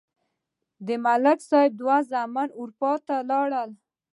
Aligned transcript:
د 0.85 0.87
ملک 1.03 1.39
صاحب 1.49 1.71
دوه 1.81 1.97
زامن 2.11 2.49
اروپا 2.59 2.91
ته 3.07 3.15
لاړل. 3.29 3.69